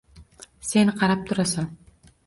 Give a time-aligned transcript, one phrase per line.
[0.69, 1.73] Sen qarab turasan.